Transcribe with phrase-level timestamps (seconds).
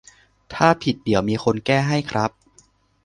[0.53, 2.31] ถ้าผิดเดี๋ยวมีคนแก้ให้ครับ